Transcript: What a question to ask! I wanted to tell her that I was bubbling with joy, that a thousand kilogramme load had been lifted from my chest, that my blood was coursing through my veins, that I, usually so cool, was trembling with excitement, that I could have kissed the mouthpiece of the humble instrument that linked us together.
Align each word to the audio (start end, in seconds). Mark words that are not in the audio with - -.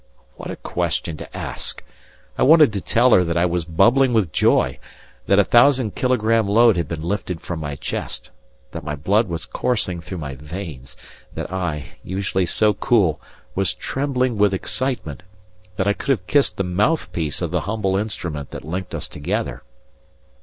What 0.35 0.49
a 0.49 0.55
question 0.55 1.15
to 1.17 1.37
ask! 1.37 1.83
I 2.35 2.41
wanted 2.41 2.73
to 2.73 2.81
tell 2.81 3.11
her 3.11 3.23
that 3.23 3.37
I 3.37 3.45
was 3.45 3.65
bubbling 3.65 4.13
with 4.13 4.31
joy, 4.31 4.79
that 5.27 5.37
a 5.37 5.43
thousand 5.43 5.93
kilogramme 5.93 6.47
load 6.47 6.75
had 6.75 6.87
been 6.87 7.03
lifted 7.03 7.39
from 7.39 7.59
my 7.59 7.75
chest, 7.75 8.31
that 8.71 8.83
my 8.83 8.95
blood 8.95 9.29
was 9.29 9.45
coursing 9.45 10.01
through 10.01 10.17
my 10.17 10.33
veins, 10.33 10.97
that 11.35 11.53
I, 11.53 11.97
usually 12.03 12.47
so 12.47 12.73
cool, 12.73 13.21
was 13.53 13.75
trembling 13.75 14.39
with 14.39 14.55
excitement, 14.55 15.21
that 15.75 15.85
I 15.85 15.93
could 15.93 16.09
have 16.09 16.25
kissed 16.25 16.57
the 16.57 16.63
mouthpiece 16.63 17.39
of 17.39 17.51
the 17.51 17.61
humble 17.69 17.95
instrument 17.95 18.49
that 18.49 18.65
linked 18.65 18.95
us 18.95 19.07
together. 19.07 19.61